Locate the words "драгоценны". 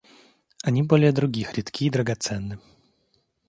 1.91-2.57